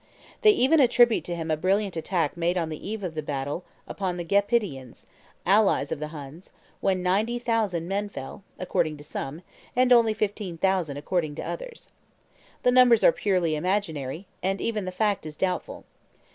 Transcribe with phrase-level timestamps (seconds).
[0.41, 3.63] They even attribute to him a brilliant attack made on the eve of the battle
[3.87, 5.05] upon the Gepidians,
[5.45, 9.43] allies of the Huns, when ninety thousand men fell, according to some,
[9.75, 11.91] and only fifteen thousand according to others.
[12.63, 15.85] The numbers are purely imaginary, and even the fact is doubtful.